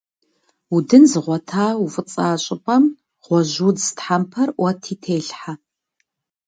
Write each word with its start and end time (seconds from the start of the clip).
Удын 0.75 1.03
зыгъуэта, 1.11 1.65
уфӀыцӀа 1.83 2.29
щӀыпӀэм 2.43 2.83
гъуэжьудз 3.23 3.85
тхьэмпэр 3.97 4.49
Ӏуэти 4.55 4.95
телъхьэ. 5.01 5.53